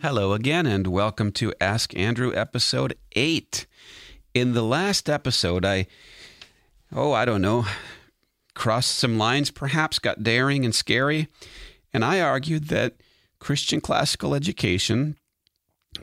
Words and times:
Hello 0.00 0.32
again, 0.32 0.64
and 0.64 0.86
welcome 0.86 1.32
to 1.32 1.52
Ask 1.60 1.92
Andrew 1.96 2.32
episode 2.32 2.96
8. 3.16 3.66
In 4.32 4.52
the 4.52 4.62
last 4.62 5.10
episode, 5.10 5.64
I, 5.64 5.88
oh, 6.92 7.10
I 7.10 7.24
don't 7.24 7.42
know, 7.42 7.66
crossed 8.54 8.94
some 8.94 9.18
lines, 9.18 9.50
perhaps 9.50 9.98
got 9.98 10.22
daring 10.22 10.64
and 10.64 10.72
scary, 10.72 11.26
and 11.92 12.04
I 12.04 12.20
argued 12.20 12.68
that 12.68 12.94
Christian 13.40 13.80
classical 13.80 14.36
education, 14.36 15.16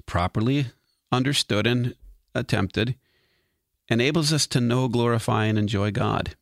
properly 0.05 0.65
understood 1.09 1.65
and 1.65 1.95
attempted, 2.33 2.95
enables 3.87 4.33
us 4.33 4.45
to 4.47 4.59
know, 4.59 4.89
glorify, 4.89 5.45
and 5.45 5.57
enjoy 5.57 5.91
God. 5.91 6.35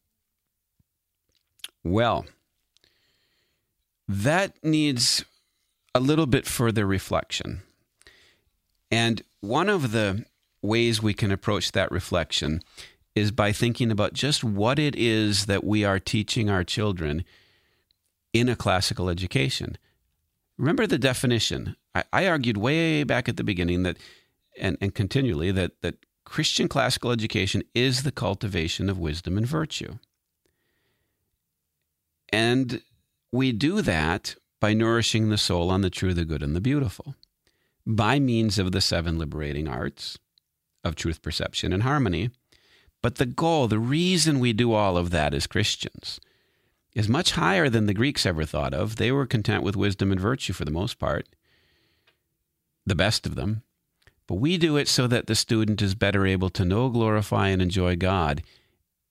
Well, 1.84 2.26
that 4.08 4.56
needs 4.64 5.24
a 5.96 6.00
little 6.00 6.26
bit 6.26 6.46
further 6.46 6.86
reflection. 6.86 7.62
And 8.92 9.22
one 9.42 9.70
of 9.70 9.92
the 9.92 10.26
ways 10.62 11.02
we 11.02 11.14
can 11.14 11.32
approach 11.32 11.72
that 11.72 11.92
reflection 11.92 12.62
is 13.16 13.32
by 13.32 13.52
thinking 13.52 13.92
about 13.92 14.14
just 14.14 14.44
what 14.44 14.80
it 14.80 14.96
is 14.96 15.46
that 15.46 15.64
we 15.64 15.84
are 15.84 16.00
teaching 16.00 16.50
our 16.50 16.64
children 16.64 17.24
in 18.32 18.50
a 18.50 18.56
classical 18.56 19.10
education. 19.10 19.78
Remember 20.58 20.88
the 20.88 20.98
definition. 20.98 21.76
I, 21.94 22.04
I 22.12 22.28
argued 22.28 22.58
way 22.58 23.04
back 23.04 23.30
at 23.30 23.38
the 23.38 23.44
beginning 23.44 23.84
that, 23.84 23.98
and, 24.60 24.78
and 24.82 24.96
continually, 24.96 25.52
that, 25.52 25.82
that 25.82 26.06
Christian 26.26 26.68
classical 26.68 27.12
education 27.12 27.64
is 27.76 28.04
the 28.04 28.12
cultivation 28.12 28.90
of 28.90 28.98
wisdom 28.98 29.38
and 29.38 29.46
virtue. 29.46 30.00
And 32.30 32.82
we 33.32 33.52
do 33.52 33.82
that 33.82 34.36
by 34.64 34.74
nourishing 34.74 35.28
the 35.28 35.38
soul 35.38 35.70
on 35.70 35.82
the 35.82 35.90
true, 35.90 36.14
the 36.14 36.24
good, 36.24 36.42
and 36.42 36.56
the 36.56 36.62
beautiful, 36.62 37.16
by 37.86 38.18
means 38.18 38.58
of 38.58 38.72
the 38.72 38.80
seven 38.80 39.18
liberating 39.18 39.68
arts 39.68 40.18
of 40.86 40.96
truth 40.96 41.22
perception 41.22 41.74
and 41.74 41.84
harmony. 41.84 42.30
But 43.02 43.16
the 43.16 43.26
goal, 43.26 43.68
the 43.68 43.78
reason 43.78 44.40
we 44.40 44.54
do 44.54 44.72
all 44.72 44.96
of 44.96 45.10
that 45.10 45.34
as 45.34 45.48
Christians, 45.48 46.22
is 46.96 47.10
much 47.10 47.34
higher 47.34 47.68
than 47.68 47.88
the 47.88 47.94
Greeks 47.94 48.26
ever 48.26 48.46
thought 48.46 48.74
of. 48.74 48.96
They 48.96 49.12
were 49.12 49.26
content 49.26 49.64
with 49.64 49.76
wisdom 49.76 50.14
and 50.14 50.22
virtue 50.22 50.54
for 50.54 50.64
the 50.64 50.72
most 50.72 50.98
part, 50.98 51.28
the 52.86 52.96
best 52.96 53.26
of 53.26 53.36
them. 53.36 53.64
But 54.28 54.36
we 54.36 54.58
do 54.58 54.78
it 54.78 54.88
so 54.88 55.08
that 55.08 55.28
the 55.28 55.36
student 55.36 55.82
is 55.82 55.94
better 55.94 56.26
able 56.26 56.50
to 56.52 56.64
know, 56.64 56.88
glorify, 56.88 57.50
and 57.50 57.62
enjoy 57.62 57.98
God 57.98 58.42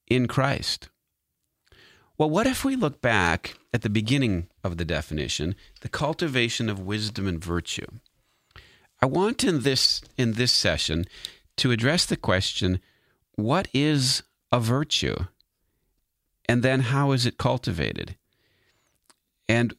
in 0.06 0.28
Christ. 0.28 0.88
Well, 2.22 2.30
what 2.30 2.46
if 2.46 2.64
we 2.64 2.76
look 2.76 3.00
back 3.00 3.56
at 3.74 3.82
the 3.82 3.90
beginning 3.90 4.46
of 4.62 4.76
the 4.76 4.84
definition, 4.84 5.56
the 5.80 5.88
cultivation 5.88 6.68
of 6.68 6.78
wisdom 6.78 7.26
and 7.26 7.44
virtue? 7.44 7.88
I 9.00 9.06
want 9.06 9.42
in 9.42 9.62
this 9.62 10.02
in 10.16 10.34
this 10.34 10.52
session 10.52 11.06
to 11.56 11.72
address 11.72 12.06
the 12.06 12.16
question, 12.16 12.78
what 13.34 13.66
is 13.74 14.22
a 14.52 14.60
virtue? 14.60 15.16
And 16.48 16.62
then 16.62 16.92
how 16.94 17.10
is 17.10 17.26
it 17.26 17.38
cultivated? 17.38 18.14
And 19.48 19.74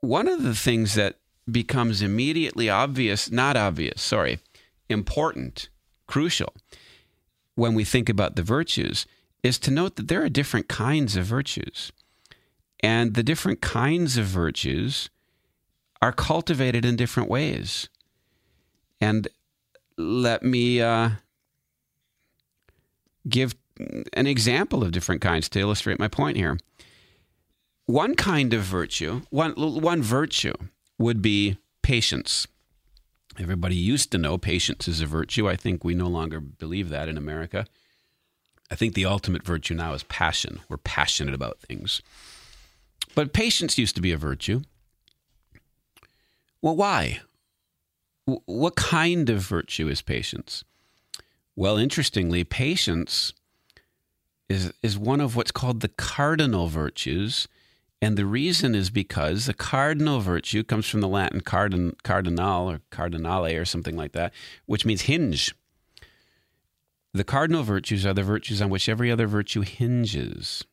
one 0.00 0.28
of 0.28 0.42
the 0.42 0.54
things 0.54 0.92
that 0.92 1.20
becomes 1.50 2.02
immediately 2.02 2.68
obvious, 2.68 3.30
not 3.30 3.56
obvious, 3.56 4.02
sorry, 4.02 4.40
important, 4.90 5.70
crucial 6.06 6.52
when 7.54 7.72
we 7.72 7.84
think 7.84 8.10
about 8.10 8.36
the 8.36 8.42
virtues 8.42 9.06
is 9.42 9.58
to 9.60 9.70
note 9.70 9.96
that 9.96 10.08
there 10.08 10.22
are 10.22 10.28
different 10.28 10.68
kinds 10.68 11.16
of 11.16 11.24
virtues. 11.24 11.92
And 12.82 13.14
the 13.14 13.22
different 13.22 13.60
kinds 13.60 14.16
of 14.16 14.26
virtues 14.26 15.10
are 16.00 16.12
cultivated 16.12 16.84
in 16.84 16.96
different 16.96 17.28
ways. 17.28 17.88
And 19.00 19.28
let 19.96 20.42
me 20.42 20.80
uh, 20.80 21.10
give 23.28 23.54
an 24.12 24.26
example 24.26 24.82
of 24.82 24.92
different 24.92 25.20
kinds 25.20 25.48
to 25.50 25.60
illustrate 25.60 25.98
my 25.98 26.08
point 26.08 26.36
here. 26.36 26.58
One 27.86 28.14
kind 28.14 28.54
of 28.54 28.62
virtue, 28.62 29.22
one, 29.30 29.52
one 29.52 30.02
virtue 30.02 30.54
would 30.98 31.20
be 31.20 31.58
patience. 31.82 32.46
Everybody 33.38 33.74
used 33.74 34.12
to 34.12 34.18
know 34.18 34.38
patience 34.38 34.86
is 34.86 35.00
a 35.00 35.06
virtue. 35.06 35.48
I 35.48 35.56
think 35.56 35.82
we 35.82 35.94
no 35.94 36.08
longer 36.08 36.40
believe 36.40 36.88
that 36.90 37.08
in 37.08 37.16
America. 37.16 37.66
I 38.70 38.76
think 38.76 38.94
the 38.94 39.06
ultimate 39.06 39.44
virtue 39.44 39.74
now 39.74 39.94
is 39.94 40.02
passion. 40.04 40.60
We're 40.68 40.76
passionate 40.76 41.34
about 41.34 41.58
things. 41.58 42.02
But 43.14 43.32
patience 43.32 43.78
used 43.78 43.96
to 43.96 44.02
be 44.02 44.12
a 44.12 44.16
virtue. 44.16 44.62
Well, 46.62 46.76
why? 46.76 47.20
what 48.46 48.76
kind 48.76 49.28
of 49.30 49.40
virtue 49.40 49.88
is 49.88 50.02
patience? 50.02 50.64
Well, 51.56 51.76
interestingly, 51.76 52.44
patience 52.44 53.32
is, 54.48 54.72
is 54.82 54.98
one 54.98 55.20
of 55.20 55.36
what's 55.36 55.50
called 55.50 55.80
the 55.80 55.88
cardinal 55.88 56.68
virtues. 56.68 57.48
And 58.02 58.16
the 58.16 58.24
reason 58.24 58.74
is 58.74 58.88
because 58.88 59.46
the 59.46 59.54
cardinal 59.54 60.20
virtue 60.20 60.62
comes 60.62 60.86
from 60.86 61.00
the 61.00 61.08
Latin 61.08 61.40
cardin, 61.40 61.94
cardinal 62.02 62.70
or 62.70 62.80
cardinale 62.90 63.56
or 63.56 63.64
something 63.64 63.96
like 63.96 64.12
that, 64.12 64.32
which 64.66 64.86
means 64.86 65.02
hinge. 65.02 65.54
The 67.12 67.24
cardinal 67.24 67.64
virtues 67.64 68.06
are 68.06 68.14
the 68.14 68.22
virtues 68.22 68.62
on 68.62 68.70
which 68.70 68.88
every 68.88 69.10
other 69.10 69.26
virtue 69.26 69.62
hinges. 69.62 70.64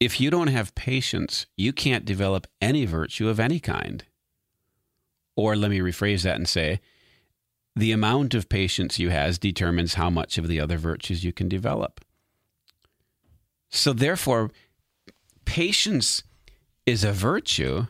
If 0.00 0.20
you 0.20 0.30
don't 0.30 0.48
have 0.48 0.74
patience, 0.74 1.46
you 1.56 1.72
can't 1.72 2.04
develop 2.04 2.46
any 2.60 2.86
virtue 2.86 3.28
of 3.28 3.38
any 3.38 3.60
kind. 3.60 4.04
Or 5.36 5.56
let 5.56 5.70
me 5.70 5.80
rephrase 5.80 6.22
that 6.22 6.36
and 6.36 6.48
say, 6.48 6.80
the 7.76 7.92
amount 7.92 8.34
of 8.34 8.48
patience 8.48 8.98
you 8.98 9.10
has 9.10 9.38
determines 9.38 9.94
how 9.94 10.08
much 10.08 10.38
of 10.38 10.48
the 10.48 10.60
other 10.60 10.78
virtues 10.78 11.24
you 11.24 11.32
can 11.32 11.48
develop. 11.48 12.00
So 13.70 13.92
therefore, 13.92 14.50
patience 15.44 16.22
is 16.86 17.02
a 17.02 17.12
virtue 17.12 17.86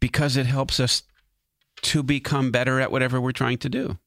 because 0.00 0.36
it 0.36 0.46
helps 0.46 0.80
us 0.80 1.02
to 1.82 2.02
become 2.02 2.50
better 2.50 2.80
at 2.80 2.90
whatever 2.90 3.20
we're 3.20 3.32
trying 3.32 3.58
to 3.58 3.68
do. 3.68 3.98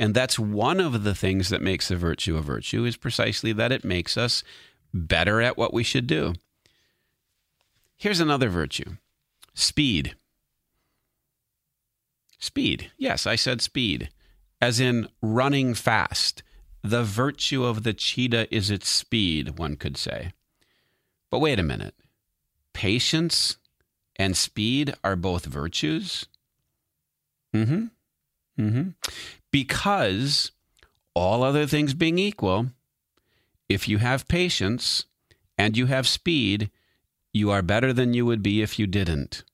And 0.00 0.14
that's 0.14 0.38
one 0.38 0.80
of 0.80 1.04
the 1.04 1.14
things 1.14 1.50
that 1.50 1.60
makes 1.60 1.90
a 1.90 1.96
virtue 1.96 2.38
a 2.38 2.40
virtue 2.40 2.86
is 2.86 2.96
precisely 2.96 3.52
that 3.52 3.70
it 3.70 3.84
makes 3.84 4.16
us 4.16 4.42
better 4.94 5.42
at 5.42 5.58
what 5.58 5.74
we 5.74 5.82
should 5.82 6.06
do. 6.06 6.32
Here's 7.98 8.18
another 8.18 8.48
virtue 8.48 8.96
speed. 9.52 10.14
Speed. 12.38 12.90
Yes, 12.96 13.26
I 13.26 13.36
said 13.36 13.60
speed, 13.60 14.08
as 14.58 14.80
in 14.80 15.06
running 15.20 15.74
fast. 15.74 16.42
The 16.82 17.04
virtue 17.04 17.62
of 17.62 17.82
the 17.82 17.92
cheetah 17.92 18.52
is 18.52 18.70
its 18.70 18.88
speed, 18.88 19.58
one 19.58 19.76
could 19.76 19.98
say. 19.98 20.32
But 21.30 21.40
wait 21.40 21.58
a 21.58 21.62
minute. 21.62 21.94
Patience 22.72 23.58
and 24.16 24.34
speed 24.34 24.94
are 25.04 25.14
both 25.14 25.44
virtues? 25.44 26.24
Mm 27.54 27.66
hmm. 27.66 27.84
Mm 28.58 28.72
hmm. 28.72 28.88
Because 29.50 30.52
all 31.14 31.42
other 31.42 31.66
things 31.66 31.94
being 31.94 32.18
equal, 32.18 32.68
if 33.68 33.88
you 33.88 33.98
have 33.98 34.28
patience 34.28 35.04
and 35.58 35.76
you 35.76 35.86
have 35.86 36.06
speed, 36.06 36.70
you 37.32 37.50
are 37.50 37.62
better 37.62 37.92
than 37.92 38.14
you 38.14 38.26
would 38.26 38.42
be 38.42 38.62
if 38.62 38.78
you 38.78 38.86
didn't. 38.86 39.44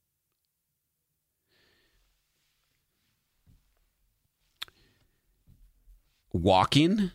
Walking 6.32 7.12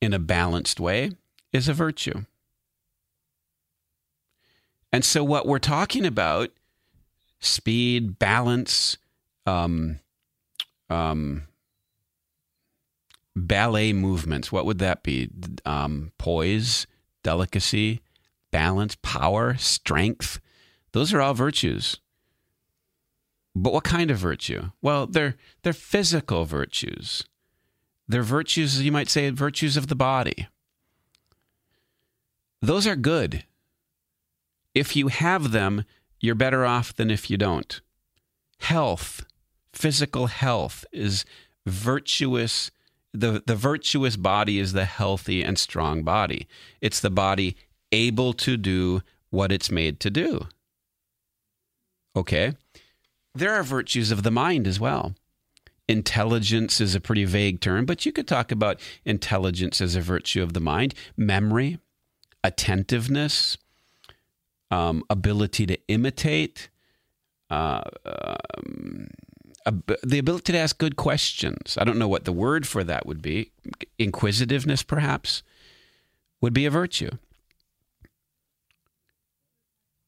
in 0.00 0.12
a 0.12 0.18
balanced 0.18 0.80
way 0.80 1.12
is 1.52 1.68
a 1.68 1.74
virtue. 1.74 2.24
And 4.92 5.04
so, 5.04 5.22
what 5.22 5.46
we're 5.46 5.58
talking 5.58 6.06
about 6.06 6.50
speed, 7.40 8.18
balance, 8.18 8.96
um, 9.46 10.00
um, 10.90 11.44
ballet 13.34 13.92
movements. 13.92 14.50
What 14.50 14.66
would 14.66 14.78
that 14.78 15.02
be? 15.02 15.28
Um, 15.64 16.12
poise, 16.18 16.86
delicacy, 17.22 18.00
balance, 18.50 18.96
power, 19.02 19.56
strength. 19.56 20.40
Those 20.92 21.12
are 21.12 21.20
all 21.20 21.34
virtues. 21.34 21.98
But 23.54 23.72
what 23.72 23.84
kind 23.84 24.10
of 24.10 24.18
virtue? 24.18 24.70
Well, 24.82 25.06
they're 25.06 25.36
they're 25.62 25.72
physical 25.72 26.44
virtues. 26.44 27.24
They're 28.06 28.22
virtues, 28.22 28.80
you 28.80 28.92
might 28.92 29.10
say, 29.10 29.28
virtues 29.30 29.76
of 29.76 29.88
the 29.88 29.96
body. 29.96 30.48
Those 32.62 32.86
are 32.86 32.96
good. 32.96 33.44
If 34.74 34.96
you 34.96 35.08
have 35.08 35.50
them, 35.50 35.84
you're 36.20 36.34
better 36.34 36.64
off 36.64 36.94
than 36.94 37.10
if 37.10 37.30
you 37.30 37.36
don't. 37.36 37.80
Health, 38.60 39.24
physical 39.72 40.26
health 40.26 40.84
is 40.92 41.24
virtuous. 41.66 42.70
The, 43.12 43.42
the 43.46 43.56
virtuous 43.56 44.16
body 44.16 44.58
is 44.58 44.72
the 44.72 44.84
healthy 44.84 45.42
and 45.42 45.58
strong 45.58 46.02
body. 46.02 46.46
It's 46.80 47.00
the 47.00 47.10
body 47.10 47.56
able 47.92 48.32
to 48.34 48.56
do 48.56 49.02
what 49.30 49.52
it's 49.52 49.70
made 49.70 50.00
to 50.00 50.10
do. 50.10 50.46
Okay? 52.16 52.54
There 53.34 53.54
are 53.54 53.62
virtues 53.62 54.10
of 54.10 54.22
the 54.22 54.30
mind 54.30 54.66
as 54.66 54.80
well. 54.80 55.14
Intelligence 55.88 56.80
is 56.80 56.94
a 56.94 57.00
pretty 57.00 57.24
vague 57.24 57.60
term, 57.60 57.86
but 57.86 58.04
you 58.04 58.12
could 58.12 58.28
talk 58.28 58.52
about 58.52 58.80
intelligence 59.04 59.80
as 59.80 59.94
a 59.94 60.00
virtue 60.00 60.42
of 60.42 60.52
the 60.52 60.60
mind. 60.60 60.94
Memory, 61.16 61.78
attentiveness, 62.44 63.56
um, 64.70 65.02
ability 65.08 65.66
to 65.66 65.78
imitate, 65.88 66.68
uh, 67.48 67.82
um, 68.04 69.08
the 70.02 70.18
ability 70.18 70.52
to 70.52 70.58
ask 70.58 70.78
good 70.78 70.96
questions. 70.96 71.76
I 71.80 71.84
don't 71.84 71.98
know 71.98 72.08
what 72.08 72.24
the 72.24 72.32
word 72.32 72.66
for 72.66 72.84
that 72.84 73.06
would 73.06 73.22
be. 73.22 73.50
Inquisitiveness, 73.98 74.82
perhaps, 74.82 75.42
would 76.40 76.52
be 76.52 76.66
a 76.66 76.70
virtue. 76.70 77.10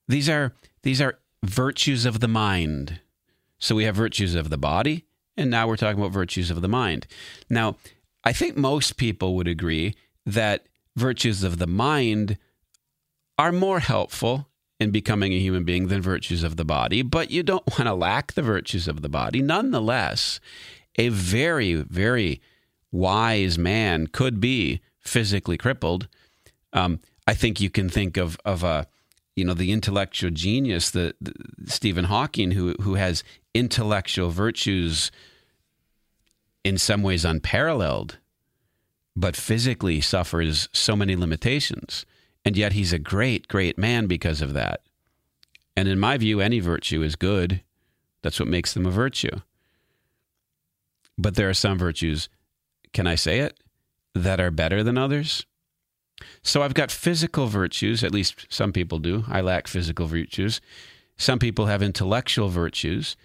These 0.09 0.29
are 0.29 0.55
these 0.83 1.01
are 1.01 1.19
virtues 1.45 2.05
of 2.05 2.21
the 2.21 2.29
mind. 2.29 3.01
So 3.59 3.75
we 3.75 3.85
have 3.85 3.95
virtues 3.95 4.35
of 4.35 4.51
the 4.51 4.59
body, 4.59 5.05
and 5.37 5.51
now 5.51 5.69
we're 5.69 5.77
talking 5.77 6.01
about 6.01 6.13
virtues 6.13 6.51
of 6.51 6.63
the 6.63 6.69
mind. 6.69 7.07
Now, 7.49 7.77
I 8.25 8.33
think 8.33 8.57
most 8.57 8.97
people 8.97 9.37
would 9.37 9.49
agree 9.49 9.95
that 10.25 10.67
virtues 10.97 11.43
of 11.43 11.59
the 11.59 11.67
mind 11.67 12.39
are 13.39 13.53
more 13.53 13.81
helpful 13.81 14.49
in 14.81 14.91
becoming 14.91 15.33
a 15.33 15.39
human 15.39 15.63
being 15.63 15.89
than 15.89 16.01
virtues 16.01 16.43
of 16.43 16.57
the 16.57 16.65
body, 16.65 17.03
but 17.03 17.31
you 17.31 17.43
don't 17.43 17.67
want 17.79 17.85
to 17.85 17.95
lack 17.95 18.33
the 18.33 18.43
virtues 18.43 18.89
of 18.89 19.03
the 19.03 19.09
body. 19.09 19.43
Nonetheless, 19.43 20.41
a 20.97 21.11
very, 21.11 21.75
very 21.75 22.41
wise 22.91 23.59
man 23.59 24.07
could 24.07 24.41
be 24.41 24.81
physically 24.99 25.57
crippled. 25.57 26.09
Um, 26.73 27.01
I 27.27 27.35
think 27.35 27.61
you 27.61 27.71
can 27.71 27.89
think 27.89 28.17
of 28.17 28.39
of 28.45 28.65
a 28.65 28.87
you 29.37 29.45
know 29.45 29.55
the 29.55 29.71
intellectual 29.71 30.31
genius, 30.31 30.91
the, 30.91 31.15
the 31.21 31.33
Stephen 31.67 32.07
Hawking, 32.07 32.53
who 32.53 32.75
who 32.81 32.95
has 32.95 33.23
intellectual 33.55 34.31
virtues 34.31 35.11
in 36.65 36.79
some 36.79 37.03
ways 37.03 37.25
unparalleled, 37.25 38.19
but 39.17 39.37
physically 39.37 40.01
suffers 40.01 40.69
so 40.73 40.97
many 40.97 41.17
limitations. 41.17 42.05
And 42.45 42.57
yet 42.57 42.73
he's 42.73 42.93
a 42.93 42.99
great, 42.99 43.49
great 43.49 43.79
man 43.79 44.07
because 44.07 44.41
of 44.41 44.55
that. 44.55 44.81
And 45.77 45.89
in 45.89 45.99
my 45.99 46.17
view, 46.17 46.41
any 46.41 46.61
virtue 46.61 47.03
is 47.03 47.17
good. 47.17 47.63
That's 48.23 48.41
what 48.41 48.49
makes 48.49 48.75
them 48.75 48.87
a 48.87 48.91
virtue. 48.91 49.41
But 51.17 51.37
there 51.37 51.49
are 51.49 51.55
some 51.55 51.79
virtues, 51.79 52.29
can 52.93 53.07
I 53.07 53.15
say 53.15 53.41
it, 53.41 53.59
that 54.15 54.41
are 54.41 54.51
better 54.51 54.83
than 54.83 54.99
others? 54.99 55.47
So 56.43 56.63
I've 56.63 56.75
got 56.75 56.91
physical 56.91 57.47
virtues, 57.47 58.05
at 58.05 58.13
least 58.13 58.47
some 58.49 58.73
people 58.73 58.99
do. 58.99 59.25
I 59.29 59.41
lack 59.41 59.69
physical 59.69 60.07
virtues. 60.07 60.61
Some 61.17 61.39
people 61.39 61.67
have 61.67 61.83
intellectual 61.83 62.49
virtues. 62.49 63.17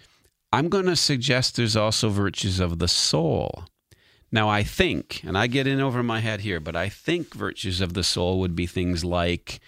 I'm 0.52 0.68
going 0.68 0.86
to 0.86 0.96
suggest 0.96 1.56
there's 1.56 1.76
also 1.76 2.08
virtues 2.08 2.60
of 2.60 2.78
the 2.78 2.88
soul. 2.88 3.64
Now, 4.36 4.50
I 4.50 4.64
think, 4.64 5.22
and 5.24 5.38
I 5.38 5.46
get 5.46 5.66
in 5.66 5.80
over 5.80 6.02
my 6.02 6.20
head 6.20 6.42
here, 6.42 6.60
but 6.60 6.76
I 6.76 6.90
think 6.90 7.32
virtues 7.32 7.80
of 7.80 7.94
the 7.94 8.04
soul 8.04 8.38
would 8.40 8.54
be 8.54 8.66
things 8.66 9.02
like, 9.02 9.60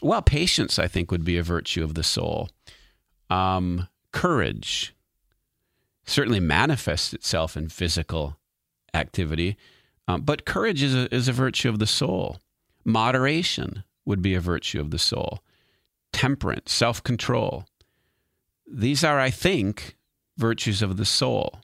well, 0.00 0.22
patience, 0.22 0.78
I 0.78 0.88
think, 0.88 1.10
would 1.10 1.26
be 1.26 1.36
a 1.36 1.42
virtue 1.42 1.84
of 1.84 1.92
the 1.92 2.02
soul. 2.02 2.48
Um, 3.28 3.86
courage 4.10 4.94
certainly 6.06 6.40
manifests 6.40 7.12
itself 7.12 7.54
in 7.54 7.68
physical 7.68 8.38
activity, 8.94 9.58
um, 10.08 10.22
but 10.22 10.46
courage 10.46 10.82
is 10.82 10.94
a, 10.94 11.14
is 11.14 11.28
a 11.28 11.32
virtue 11.34 11.68
of 11.68 11.78
the 11.78 11.86
soul. 11.86 12.38
Moderation 12.86 13.84
would 14.06 14.22
be 14.22 14.34
a 14.34 14.40
virtue 14.40 14.80
of 14.80 14.90
the 14.90 14.98
soul. 14.98 15.40
Temperance, 16.14 16.72
self 16.72 17.02
control. 17.02 17.66
These 18.66 19.04
are, 19.04 19.20
I 19.20 19.28
think, 19.28 19.98
virtues 20.38 20.80
of 20.80 20.96
the 20.96 21.04
soul 21.04 21.60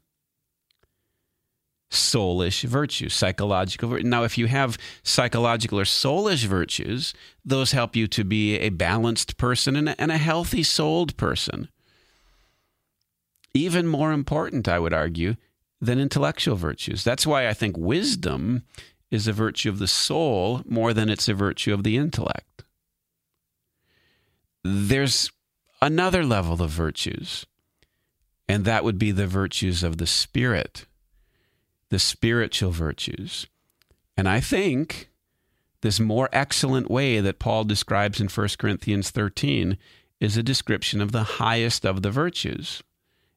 soulish 1.95 2.65
virtues, 2.65 3.15
psychological. 3.15 3.91
Now, 4.03 4.25
if 4.25 4.37
you 4.37 4.47
have 4.47 4.79
psychological 5.03 5.79
or 5.79 5.85
soulish 5.85 6.45
virtues, 6.45 7.15
those 7.45 7.73
help 7.73 7.97
you 7.97 8.07
to 8.09 8.25
be 8.25 8.59
a 8.59 8.71
balanced 8.71 9.37
person 9.37 9.77
and 9.77 9.89
a, 9.91 10.01
and 10.01 10.13
a 10.13 10.19
healthy 10.19 10.63
souled 10.63 11.17
person. 11.17 11.69
Even 13.55 13.87
more 13.87 14.13
important, 14.13 14.69
I 14.69 14.79
would 14.79 14.93
argue, 14.93 15.37
than 15.81 16.01
intellectual 16.01 16.57
virtues. 16.57 17.05
That's 17.05 17.27
why 17.27 17.49
I 17.49 17.55
think 17.55 17.77
wisdom 17.77 18.63
is 19.11 19.29
a 19.29 19.33
virtue 19.33 19.69
of 19.69 19.79
the 19.79 19.87
soul 19.87 20.63
more 20.67 20.93
than 20.93 21.09
it's 21.09 21.29
a 21.29 21.35
virtue 21.35 21.73
of 21.73 21.85
the 21.85 21.97
intellect. 21.97 22.65
There's 24.65 25.31
another 25.81 26.25
level 26.25 26.63
of 26.63 26.71
virtues, 26.71 27.47
and 28.49 28.65
that 28.65 28.83
would 28.83 28.99
be 28.99 29.13
the 29.13 29.27
virtues 29.27 29.83
of 29.83 29.99
the 29.99 30.07
spirit 30.07 30.87
the 31.95 32.01
spiritual 32.01 32.73
virtues. 32.73 33.47
And 34.17 34.29
I 34.29 34.41
think 34.41 35.11
this 35.83 36.01
more 36.01 36.29
excellent 36.33 36.91
way 36.91 37.21
that 37.21 37.39
Paul 37.39 37.63
describes 37.63 38.21
in 38.21 38.27
1 38.27 38.49
Corinthians 38.59 39.11
13 39.11 39.79
is 40.19 40.37
a 40.37 40.43
description 40.43 41.01
of 41.01 41.13
the 41.13 41.23
highest 41.23 41.87
of 41.87 42.03
the 42.03 42.11
virtues. 42.11 42.83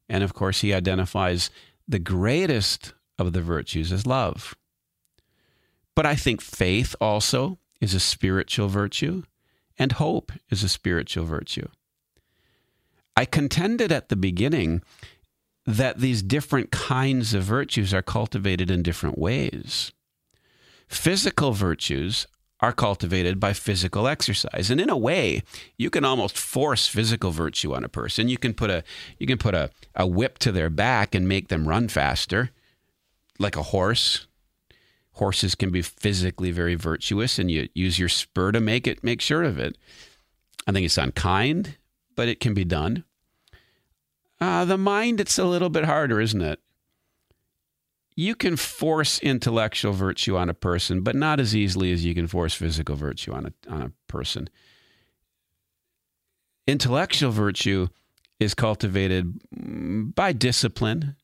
And 0.09 0.23
of 0.23 0.33
course, 0.33 0.61
he 0.61 0.73
identifies 0.73 1.51
the 1.87 1.99
greatest 1.99 2.95
of 3.19 3.33
the 3.33 3.43
virtues 3.43 3.91
as 3.91 4.07
love. 4.07 4.55
But 5.93 6.07
I 6.07 6.15
think 6.15 6.41
faith 6.41 6.95
also 6.99 7.59
is 7.79 7.93
a 7.93 7.99
spiritual 7.99 8.69
virtue, 8.69 9.21
and 9.77 9.91
hope 9.91 10.31
is 10.49 10.63
a 10.63 10.69
spiritual 10.69 11.25
virtue. 11.25 11.67
I 13.15 13.25
contended 13.25 13.91
at 13.91 14.09
the 14.09 14.15
beginning 14.15 14.81
that 15.67 15.99
these 15.99 16.23
different 16.23 16.71
kinds 16.71 17.33
of 17.33 17.43
virtues 17.43 17.93
are 17.93 18.01
cultivated 18.01 18.71
in 18.71 18.81
different 18.81 19.17
ways. 19.17 19.91
Physical 20.87 21.51
virtues 21.51 22.25
are 22.61 22.71
cultivated 22.71 23.39
by 23.39 23.51
physical 23.51 24.07
exercise. 24.07 24.71
And 24.71 24.79
in 24.81 24.89
a 24.89 24.97
way, 24.97 25.43
you 25.77 25.89
can 25.89 26.05
almost 26.05 26.37
force 26.37 26.87
physical 26.87 27.31
virtue 27.31 27.75
on 27.75 27.83
a 27.83 27.89
person. 27.89 28.29
You 28.29 28.37
can 28.37 28.53
put 28.53 28.69
a 28.69 28.83
you 29.19 29.27
can 29.27 29.37
put 29.37 29.53
a, 29.53 29.69
a 29.93 30.07
whip 30.07 30.39
to 30.39 30.53
their 30.53 30.69
back 30.69 31.13
and 31.13 31.27
make 31.27 31.49
them 31.49 31.67
run 31.67 31.89
faster, 31.89 32.49
like 33.37 33.57
a 33.57 33.63
horse. 33.63 34.25
Horses 35.13 35.53
can 35.53 35.71
be 35.71 35.81
physically 35.81 36.51
very 36.51 36.75
virtuous, 36.75 37.37
and 37.37 37.51
you 37.51 37.67
use 37.73 37.99
your 37.99 38.09
spur 38.09 38.51
to 38.53 38.61
make 38.61 38.87
it 38.87 39.03
make 39.03 39.19
sure 39.19 39.43
of 39.43 39.59
it. 39.59 39.77
I 40.65 40.71
think 40.71 40.85
it's 40.85 40.97
unkind, 40.97 41.77
but 42.15 42.27
it 42.27 42.39
can 42.39 42.53
be 42.53 42.65
done. 42.65 43.03
Uh, 44.39 44.65
the 44.65 44.77
mind, 44.77 45.19
it's 45.19 45.37
a 45.37 45.45
little 45.45 45.69
bit 45.69 45.85
harder, 45.85 46.21
isn't 46.21 46.41
it? 46.41 46.59
you 48.17 48.33
can 48.33 48.57
force 48.57 49.19
intellectual 49.19 49.93
virtue 49.93 50.35
on 50.35 50.49
a 50.49 50.53
person, 50.53 51.01
but 51.01 51.15
not 51.15 51.39
as 51.39 51.55
easily 51.55 51.93
as 51.93 52.03
you 52.03 52.15
can 52.15 52.25
force 52.25 52.55
physical 52.55 52.95
virtue 52.95 53.31
on 53.31 53.45
a, 53.45 53.71
on 53.71 53.81
a 53.83 53.91
person. 54.07 54.49
Intellectual 56.65 57.29
virtue 57.29 57.87
is 58.39 58.55
cultivated 58.55 59.39
by 60.15 60.33
discipline, 60.33 61.15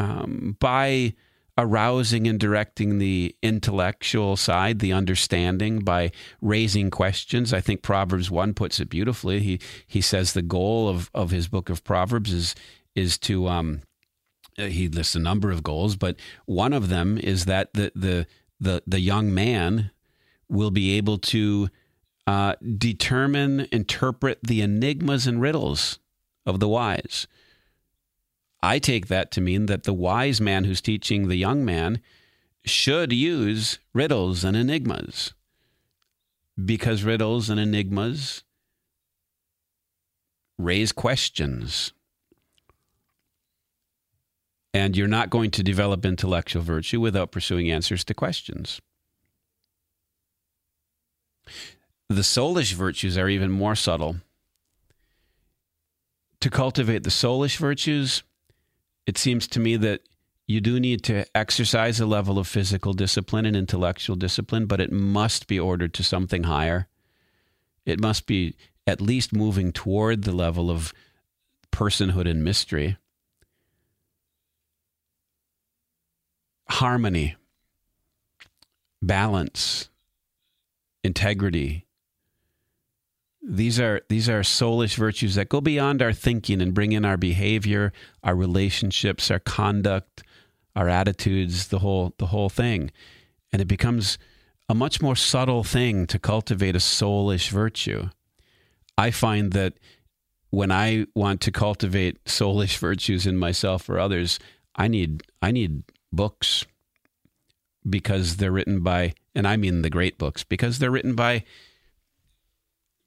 um, 0.00 0.56
by 0.58 1.14
arousing 1.58 2.26
and 2.26 2.38
directing 2.38 2.98
the 2.98 3.34
intellectual 3.42 4.36
side, 4.36 4.78
the 4.78 4.92
understanding, 4.92 5.80
by 5.80 6.12
raising 6.40 6.88
questions. 6.90 7.52
I 7.52 7.60
think 7.60 7.82
Proverbs 7.82 8.30
1 8.30 8.54
puts 8.54 8.80
it 8.80 8.88
beautifully. 8.88 9.40
He, 9.40 9.60
he 9.86 10.00
says 10.00 10.32
the 10.32 10.40
goal 10.40 10.88
of, 10.88 11.10
of 11.12 11.32
his 11.32 11.48
book 11.48 11.68
of 11.68 11.84
Proverbs 11.84 12.32
is, 12.32 12.54
is 12.94 13.18
to. 13.18 13.48
Um, 13.48 13.82
he 14.56 14.88
lists 14.88 15.14
a 15.14 15.20
number 15.20 15.52
of 15.52 15.62
goals, 15.62 15.94
but 15.94 16.16
one 16.46 16.72
of 16.72 16.88
them 16.88 17.16
is 17.16 17.44
that 17.44 17.72
the 17.74 17.92
the 17.94 18.26
the, 18.60 18.82
the 18.88 18.98
young 18.98 19.32
man 19.32 19.92
will 20.48 20.72
be 20.72 20.96
able 20.96 21.18
to 21.18 21.68
uh, 22.26 22.54
determine, 22.76 23.66
interpret 23.72 24.38
the 24.42 24.60
enigmas 24.60 25.26
and 25.26 25.40
riddles 25.40 25.98
of 26.44 26.60
the 26.60 26.68
wise. 26.68 27.26
I 28.62 28.78
take 28.78 29.06
that 29.08 29.30
to 29.32 29.40
mean 29.40 29.66
that 29.66 29.84
the 29.84 29.94
wise 29.94 30.40
man 30.40 30.64
who's 30.64 30.80
teaching 30.80 31.28
the 31.28 31.36
young 31.36 31.64
man 31.64 32.00
should 32.64 33.12
use 33.12 33.78
riddles 33.94 34.44
and 34.44 34.56
enigmas 34.56 35.34
because 36.62 37.04
riddles 37.04 37.48
and 37.48 37.60
enigmas 37.60 38.42
raise 40.58 40.90
questions 40.90 41.92
and 44.74 44.96
you're 44.96 45.08
not 45.08 45.30
going 45.30 45.50
to 45.50 45.62
develop 45.62 46.04
intellectual 46.04 46.62
virtue 46.62 47.00
without 47.00 47.32
pursuing 47.32 47.70
answers 47.70 48.04
to 48.04 48.14
questions. 48.14 48.80
The 52.08 52.22
soulish 52.22 52.74
virtues 52.74 53.18
are 53.18 53.28
even 53.28 53.50
more 53.50 53.74
subtle. 53.74 54.16
To 56.40 56.50
cultivate 56.50 57.02
the 57.02 57.10
soulish 57.10 57.56
virtues, 57.56 58.22
it 59.08 59.18
seems 59.18 59.48
to 59.48 59.58
me 59.58 59.76
that 59.78 60.02
you 60.46 60.60
do 60.60 60.78
need 60.78 61.02
to 61.04 61.24
exercise 61.34 61.98
a 61.98 62.06
level 62.06 62.38
of 62.38 62.46
physical 62.46 62.92
discipline 62.92 63.44
and 63.44 63.56
intellectual 63.56 64.14
discipline, 64.14 64.66
but 64.66 64.80
it 64.80 64.92
must 64.92 65.48
be 65.48 65.58
ordered 65.58 65.92
to 65.94 66.04
something 66.04 66.44
higher. 66.44 66.86
It 67.84 68.00
must 68.00 68.26
be 68.26 68.54
at 68.86 69.00
least 69.00 69.32
moving 69.32 69.72
toward 69.72 70.22
the 70.22 70.32
level 70.32 70.70
of 70.70 70.94
personhood 71.72 72.30
and 72.30 72.44
mystery. 72.44 72.96
harmony, 76.70 77.34
balance, 79.02 79.88
integrity. 81.02 81.86
These 83.42 83.78
are 83.80 84.02
these 84.08 84.28
are 84.28 84.40
soulish 84.40 84.96
virtues 84.96 85.36
that 85.36 85.48
go 85.48 85.60
beyond 85.60 86.02
our 86.02 86.12
thinking 86.12 86.60
and 86.60 86.74
bring 86.74 86.92
in 86.92 87.04
our 87.04 87.16
behavior, 87.16 87.92
our 88.22 88.34
relationships, 88.34 89.30
our 89.30 89.38
conduct, 89.38 90.22
our 90.74 90.88
attitudes, 90.88 91.68
the 91.68 91.78
whole 91.78 92.14
the 92.18 92.26
whole 92.26 92.48
thing. 92.48 92.90
And 93.52 93.62
it 93.62 93.68
becomes 93.68 94.18
a 94.68 94.74
much 94.74 95.00
more 95.00 95.16
subtle 95.16 95.64
thing 95.64 96.06
to 96.08 96.18
cultivate 96.18 96.76
a 96.76 96.80
soulish 96.80 97.48
virtue. 97.50 98.10
I 98.98 99.10
find 99.10 99.52
that 99.52 99.74
when 100.50 100.70
I 100.70 101.06
want 101.14 101.40
to 101.42 101.52
cultivate 101.52 102.22
soulish 102.24 102.78
virtues 102.78 103.26
in 103.26 103.36
myself 103.36 103.88
or 103.88 103.98
others, 103.98 104.38
I 104.74 104.88
need 104.88 105.22
I 105.40 105.52
need 105.52 105.84
books 106.12 106.66
because 107.88 108.36
they're 108.36 108.52
written 108.52 108.82
by, 108.82 109.14
and 109.34 109.46
I 109.46 109.56
mean 109.56 109.82
the 109.82 109.90
great 109.90 110.18
books, 110.18 110.44
because 110.44 110.78
they're 110.78 110.90
written 110.90 111.14
by 111.14 111.44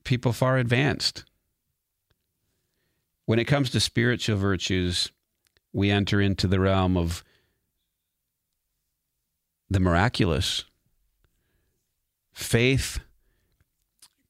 people 0.04 0.34
far 0.34 0.58
advanced. 0.58 1.26
When 3.26 3.40
it 3.40 3.46
comes 3.46 3.70
to 3.72 3.80
spiritual 3.80 4.38
virtues, 4.38 5.12
we 5.74 5.90
enter 5.90 6.20
into 6.20 6.48
the 6.48 6.60
realm 6.60 6.98
of 6.98 7.24
the 9.70 9.80
miraculous. 9.80 10.66
Faith 12.34 13.00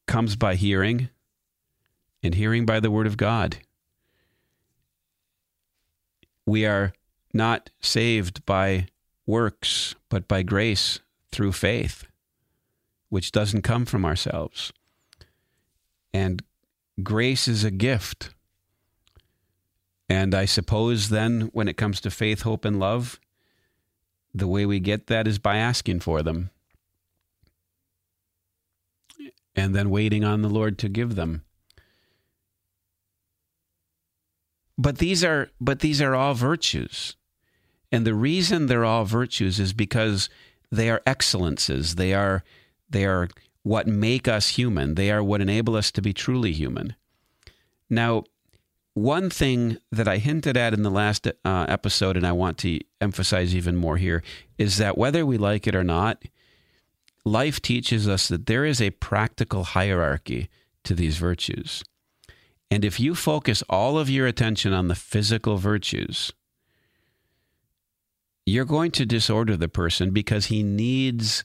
comes 0.05 0.35
by 0.35 0.55
hearing, 0.55 1.09
and 2.21 2.35
hearing 2.35 2.65
by 2.65 2.79
the 2.79 2.91
word 2.91 3.07
of 3.07 3.17
God. 3.17 3.57
We 6.45 6.65
are 6.65 6.93
not 7.33 7.69
saved 7.79 8.45
by 8.45 8.87
works, 9.25 9.95
but 10.09 10.27
by 10.27 10.43
grace 10.43 10.99
through 11.31 11.53
faith, 11.53 12.05
which 13.09 13.31
doesn't 13.31 13.61
come 13.61 13.85
from 13.85 14.05
ourselves. 14.05 14.73
And 16.13 16.43
grace 17.01 17.47
is 17.47 17.63
a 17.63 17.71
gift. 17.71 18.31
And 20.09 20.35
I 20.35 20.45
suppose 20.45 21.09
then, 21.09 21.49
when 21.53 21.67
it 21.67 21.77
comes 21.77 22.01
to 22.01 22.11
faith, 22.11 22.41
hope, 22.41 22.65
and 22.65 22.79
love, 22.79 23.19
the 24.33 24.47
way 24.47 24.65
we 24.65 24.79
get 24.79 25.07
that 25.07 25.27
is 25.27 25.39
by 25.39 25.57
asking 25.57 26.01
for 26.01 26.21
them 26.21 26.49
and 29.55 29.75
then 29.75 29.89
waiting 29.89 30.23
on 30.23 30.41
the 30.41 30.49
Lord 30.49 30.77
to 30.79 30.89
give 30.89 31.15
them. 31.15 31.43
But 34.77 34.97
these 34.97 35.23
are 35.23 35.49
but 35.59 35.79
these 35.79 36.01
are 36.01 36.15
all 36.15 36.33
virtues. 36.33 37.15
And 37.91 38.07
the 38.07 38.15
reason 38.15 38.65
they're 38.65 38.85
all 38.85 39.03
virtues 39.03 39.59
is 39.59 39.73
because 39.73 40.29
they 40.71 40.89
are 40.89 41.01
excellences. 41.05 41.95
They 41.95 42.13
are 42.13 42.43
they 42.89 43.05
are 43.05 43.29
what 43.63 43.87
make 43.87 44.27
us 44.27 44.49
human. 44.49 44.95
They 44.95 45.11
are 45.11 45.23
what 45.23 45.41
enable 45.41 45.75
us 45.75 45.91
to 45.91 46.01
be 46.01 46.13
truly 46.13 46.51
human. 46.51 46.95
Now, 47.89 48.23
one 48.93 49.29
thing 49.29 49.77
that 49.91 50.07
I 50.07 50.17
hinted 50.17 50.57
at 50.57 50.73
in 50.73 50.83
the 50.83 50.89
last 50.89 51.27
uh, 51.27 51.65
episode, 51.69 52.17
and 52.17 52.27
I 52.27 52.31
want 52.33 52.57
to 52.59 52.79
emphasize 52.99 53.55
even 53.55 53.75
more 53.75 53.97
here, 53.97 54.21
is 54.57 54.77
that 54.77 54.97
whether 54.97 55.25
we 55.25 55.37
like 55.37 55.67
it 55.67 55.75
or 55.75 55.83
not, 55.83 56.23
life 57.23 57.61
teaches 57.61 58.07
us 58.07 58.27
that 58.27 58.47
there 58.47 58.65
is 58.65 58.81
a 58.81 58.89
practical 58.89 59.63
hierarchy 59.63 60.49
to 60.83 60.93
these 60.93 61.17
virtues. 61.17 61.83
And 62.69 62.83
if 62.83 62.99
you 62.99 63.15
focus 63.15 63.63
all 63.69 63.97
of 63.97 64.09
your 64.09 64.27
attention 64.27 64.73
on 64.73 64.87
the 64.87 64.95
physical 64.95 65.57
virtues, 65.57 66.33
you're 68.45 68.65
going 68.65 68.91
to 68.91 69.05
disorder 69.05 69.55
the 69.55 69.67
person 69.67 70.11
because 70.11 70.47
he 70.47 70.63
needs 70.63 71.43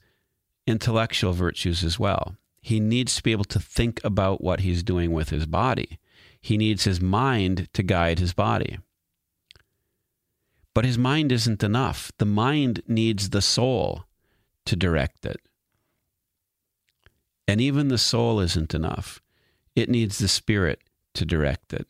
intellectual 0.66 1.32
virtues 1.32 1.84
as 1.84 1.98
well. 1.98 2.36
He 2.60 2.80
needs 2.80 3.16
to 3.16 3.22
be 3.22 3.32
able 3.32 3.44
to 3.44 3.60
think 3.60 4.00
about 4.02 4.42
what 4.42 4.60
he's 4.60 4.82
doing 4.82 5.12
with 5.12 5.30
his 5.30 5.46
body. 5.46 5.98
He 6.40 6.56
needs 6.56 6.84
his 6.84 7.00
mind 7.00 7.68
to 7.74 7.82
guide 7.82 8.18
his 8.18 8.32
body. 8.32 8.78
But 10.74 10.84
his 10.84 10.98
mind 10.98 11.32
isn't 11.32 11.62
enough. 11.62 12.12
The 12.18 12.26
mind 12.26 12.82
needs 12.86 13.30
the 13.30 13.40
soul 13.40 14.04
to 14.66 14.76
direct 14.76 15.24
it. 15.24 15.40
And 17.48 17.60
even 17.60 17.88
the 17.88 17.98
soul 17.98 18.40
isn't 18.40 18.74
enough. 18.74 19.22
It 19.74 19.88
needs 19.88 20.18
the 20.18 20.28
spirit 20.28 20.80
to 21.14 21.24
direct 21.24 21.72
it. 21.72 21.86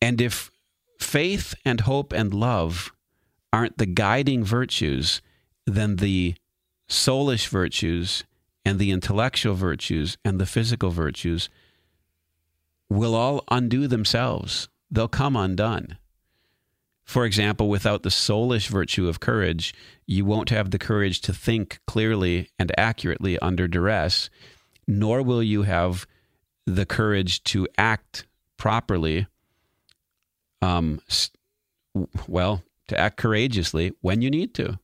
And 0.00 0.20
if 0.20 0.50
faith 1.00 1.54
and 1.64 1.80
hope 1.80 2.12
and 2.12 2.34
love 2.34 2.92
aren't 3.52 3.78
the 3.78 3.86
guiding 3.86 4.44
virtues, 4.44 5.22
then 5.66 5.96
the 5.96 6.34
soulish 6.88 7.48
virtues 7.48 8.24
and 8.64 8.78
the 8.78 8.90
intellectual 8.90 9.54
virtues 9.54 10.16
and 10.24 10.40
the 10.40 10.46
physical 10.46 10.90
virtues 10.90 11.48
will 12.88 13.14
all 13.14 13.44
undo 13.50 13.86
themselves. 13.86 14.68
They'll 14.90 15.08
come 15.08 15.36
undone. 15.36 15.98
For 17.04 17.26
example, 17.26 17.68
without 17.68 18.02
the 18.02 18.08
soulish 18.08 18.68
virtue 18.68 19.08
of 19.08 19.20
courage, 19.20 19.74
you 20.06 20.24
won't 20.24 20.50
have 20.50 20.70
the 20.70 20.78
courage 20.78 21.20
to 21.22 21.34
think 21.34 21.80
clearly 21.86 22.48
and 22.58 22.72
accurately 22.78 23.38
under 23.40 23.68
duress, 23.68 24.30
nor 24.86 25.22
will 25.22 25.42
you 25.42 25.62
have 25.62 26.06
the 26.66 26.86
courage 26.86 27.44
to 27.44 27.68
act 27.76 28.26
properly 28.56 29.26
um, 30.62 31.00
well, 32.26 32.62
to 32.88 32.98
act 32.98 33.18
courageously 33.18 33.92
when 34.00 34.22
you 34.22 34.30
need 34.30 34.54
to. 34.54 34.78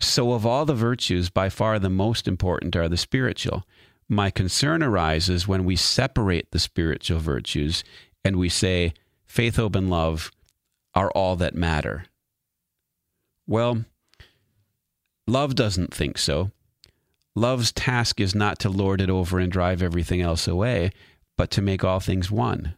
So, 0.00 0.32
of 0.32 0.46
all 0.46 0.64
the 0.64 0.74
virtues, 0.74 1.28
by 1.28 1.50
far 1.50 1.78
the 1.78 1.90
most 1.90 2.26
important 2.26 2.74
are 2.74 2.88
the 2.88 2.96
spiritual. 2.96 3.64
My 4.08 4.30
concern 4.30 4.82
arises 4.82 5.46
when 5.46 5.64
we 5.64 5.76
separate 5.76 6.50
the 6.50 6.58
spiritual 6.58 7.20
virtues 7.20 7.84
and 8.24 8.36
we 8.36 8.48
say 8.48 8.94
faith, 9.26 9.56
hope, 9.56 9.76
and 9.76 9.90
love 9.90 10.32
are 10.94 11.10
all 11.12 11.36
that 11.36 11.54
matter. 11.54 12.06
Well, 13.46 13.84
love 15.26 15.54
doesn't 15.54 15.94
think 15.94 16.18
so. 16.18 16.50
Love's 17.36 17.70
task 17.70 18.20
is 18.20 18.34
not 18.34 18.58
to 18.60 18.68
lord 18.68 19.00
it 19.00 19.10
over 19.10 19.38
and 19.38 19.52
drive 19.52 19.82
everything 19.82 20.20
else 20.20 20.48
away, 20.48 20.90
but 21.36 21.50
to 21.52 21.62
make 21.62 21.84
all 21.84 22.00
things 22.00 22.30
one. 22.30 22.74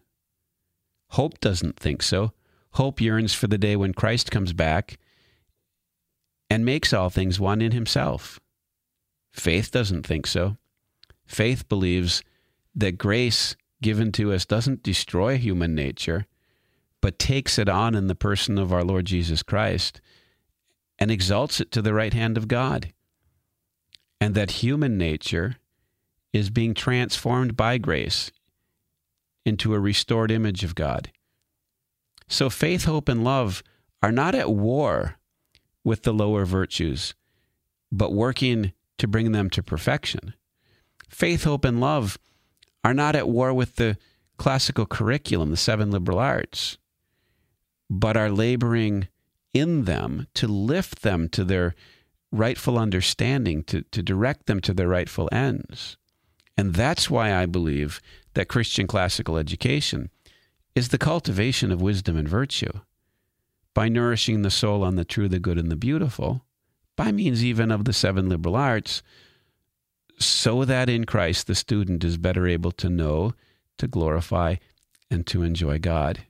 Hope 1.11 1.41
doesn't 1.41 1.79
think 1.79 2.02
so. 2.02 2.33
Hope 2.73 3.00
yearns 3.00 3.33
for 3.33 3.47
the 3.47 3.59
day 3.59 3.76
when 3.76 3.95
Christ 3.95 4.31
comes 4.31 4.52
back 4.52 4.99
and 6.52 6.66
makes 6.66 6.92
all 6.92 7.09
things 7.09 7.40
one 7.40 7.62
in 7.62 7.73
himself. 7.73 8.38
Faith 9.32 9.71
doesn't 9.71 10.06
think 10.06 10.26
so. 10.26 10.59
Faith 11.25 11.66
believes 11.66 12.23
that 12.75 12.99
grace 12.99 13.56
given 13.80 14.12
to 14.12 14.35
us 14.35 14.44
doesn't 14.44 14.82
destroy 14.82 15.38
human 15.38 15.75
nature, 15.75 16.26
but 17.00 17.18
takes 17.18 17.59
it 17.59 17.71
on 17.71 17.94
in 17.94 18.06
the 18.06 18.14
person 18.14 18.59
of 18.59 18.71
our 18.71 18.85
Lord 18.85 19.06
Jesus 19.06 19.42
Christ 19.42 20.02
and 20.99 21.11
exalts 21.11 21.59
it 21.59 21.73
to 21.73 21.80
the 21.80 21.94
right 21.94 22.12
hand 22.12 22.37
of 22.37 22.49
God. 22.49 22.92
And 24.21 24.35
that 24.35 24.62
human 24.62 24.99
nature 24.99 25.56
is 26.35 26.50
being 26.50 26.75
transformed 26.75 27.56
by 27.56 27.78
grace 27.78 28.30
into 29.47 29.73
a 29.73 29.80
restored 29.80 30.30
image 30.30 30.64
of 30.64 30.75
God. 30.75 31.12
So 32.28 32.50
faith, 32.50 32.85
hope, 32.85 33.09
and 33.09 33.25
love 33.25 33.62
are 34.02 34.12
not 34.12 34.35
at 34.35 34.50
war 34.50 35.16
with 35.85 36.03
the 36.03 36.12
lower 36.12 36.45
virtues, 36.45 37.15
but 37.91 38.12
working 38.12 38.73
to 38.99 39.09
bring 39.09 39.33
them 39.33 39.51
to 39.51 39.62
perfection. 39.62 40.35
Faith, 41.09 41.45
hope, 41.45 41.65
and 41.65 41.81
love 41.81 42.19
are 42.85 42.95
not 42.95 43.17
at 43.17 43.29
war 43.29 43.53
with 43.53 43.77
the 43.77 43.97
classical 44.37 44.87
curriculum, 44.87 45.51
the 45.51 45.57
seven 45.57 45.91
liberal 45.91 46.19
arts, 46.19 46.79
but 47.91 48.17
are 48.17 48.31
laboring 48.31 49.09
in 49.53 49.85
them 49.85 50.27
to 50.35 50.49
lift 50.49 51.03
them 51.03 51.29
to 51.29 51.45
their 51.45 51.75
rightful 52.31 52.79
understanding, 52.79 53.62
to, 53.65 53.83
to 53.83 54.03
direct 54.03 54.47
them 54.47 54.61
to 54.61 54.73
their 54.73 54.89
rightful 54.89 55.29
ends. 55.31 55.97
And 56.57 56.75
that's 56.75 57.11
why 57.11 57.35
I 57.35 57.47
believe 57.47 58.01
that 58.35 58.49
Christian 58.49 58.87
classical 58.87 59.37
education 59.37 60.11
is 60.75 60.89
the 60.89 60.99
cultivation 60.99 61.71
of 61.71 61.83
wisdom 61.83 62.17
and 62.17 62.29
virtue 62.29 62.73
by 63.75 63.88
nourishing 63.88 64.43
the 64.43 64.50
soul 64.50 64.83
on 64.83 64.97
the 64.97 65.05
true, 65.05 65.29
the 65.29 65.38
good, 65.38 65.59
and 65.59 65.71
the 65.71 65.76
beautiful, 65.76 66.45
by 66.97 67.11
means 67.11 67.45
even 67.45 67.71
of 67.71 67.85
the 67.85 67.93
seven 67.93 68.29
liberal 68.29 68.57
arts, 68.57 69.02
so 70.19 70.64
that 70.64 70.88
in 70.88 71.05
Christ 71.05 71.47
the 71.47 71.55
student 71.55 72.05
is 72.05 72.17
better 72.17 72.47
able 72.47 72.73
to 72.73 72.88
know, 72.88 73.33
to 73.79 73.88
glorify, 73.88 74.57
and 75.11 75.26
to 75.26 75.43
enjoy 75.43 75.79
God. 75.79 76.25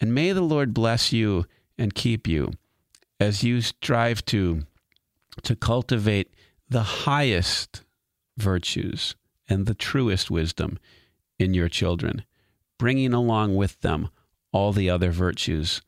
And 0.00 0.14
may 0.14 0.32
the 0.32 0.42
Lord 0.42 0.74
bless 0.74 1.12
you 1.12 1.46
and 1.78 1.94
keep 1.94 2.26
you 2.26 2.52
as 3.18 3.42
you 3.42 3.60
strive 3.60 4.24
to, 4.26 4.62
to 5.42 5.56
cultivate 5.56 6.34
the 6.68 6.82
highest 6.82 7.82
virtues 8.36 9.14
and 9.48 9.66
the 9.66 9.74
truest 9.74 10.30
wisdom 10.30 10.78
in 11.38 11.54
your 11.54 11.68
children, 11.68 12.24
bringing 12.78 13.12
along 13.12 13.54
with 13.54 13.80
them 13.80 14.08
all 14.52 14.72
the 14.72 14.90
other 14.90 15.10
virtues 15.10 15.82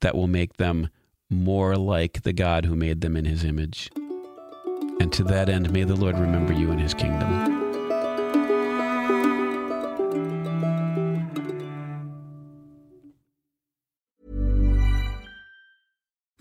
that 0.00 0.14
will 0.14 0.26
make 0.26 0.56
them 0.56 0.88
more 1.30 1.76
like 1.76 2.22
the 2.22 2.32
God 2.32 2.64
who 2.64 2.74
made 2.74 3.00
them 3.00 3.16
in 3.16 3.24
his 3.24 3.44
image. 3.44 3.90
And 5.00 5.12
to 5.12 5.24
that 5.24 5.48
end, 5.48 5.70
may 5.72 5.84
the 5.84 5.96
Lord 5.96 6.18
remember 6.18 6.52
you 6.52 6.70
in 6.70 6.78
his 6.78 6.94
kingdom. 6.94 7.57